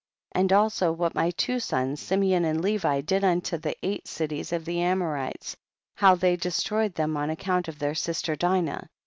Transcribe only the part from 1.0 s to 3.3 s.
my two sons Simeon and Levi did